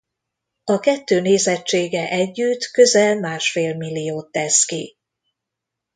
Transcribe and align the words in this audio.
A 0.63 0.79
kettő 0.79 1.21
nézettsége 1.21 2.09
együtt 2.09 2.65
közel 2.71 3.19
másfél 3.19 3.75
milliót 3.75 4.31
tesz 4.31 4.65
ki. 4.65 4.97